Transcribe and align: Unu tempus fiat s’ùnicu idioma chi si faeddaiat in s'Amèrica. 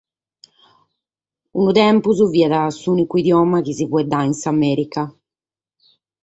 Unu 1.57 1.71
tempus 1.77 2.17
fiat 2.33 2.71
s’ùnicu 2.81 3.15
idioma 3.21 3.57
chi 3.65 3.73
si 3.77 3.85
faeddaiat 3.91 4.27
in 4.29 4.35
s'Amèrica. 4.41 5.03